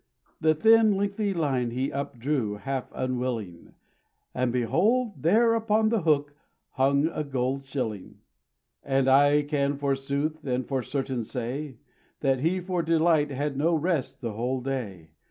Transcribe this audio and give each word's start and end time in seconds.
The 0.39 0.55
thin 0.55 0.97
lengthy 0.97 1.31
line 1.31 1.69
he 1.69 1.91
up 1.91 2.17
drew 2.17 2.55
half 2.55 2.89
unwilling, 2.95 3.75
And, 4.33 4.51
behold! 4.51 5.21
there 5.21 5.53
upon 5.53 5.89
the 5.89 6.01
hook 6.01 6.33
hung 6.71 7.05
a 7.09 7.23
gold 7.23 7.67
shilling. 7.67 8.15
And 8.81 9.07
I 9.07 9.43
can 9.43 9.77
forsooth 9.77 10.43
and 10.43 10.67
for 10.67 10.81
certainty 10.81 11.25
say, 11.29 11.77
That 12.21 12.39
he 12.39 12.59
for 12.61 12.81
delight 12.81 13.29
had 13.29 13.55
no 13.55 13.75
rest 13.75 14.21
the 14.21 14.31
whole 14.33 14.61
day. 14.61 15.11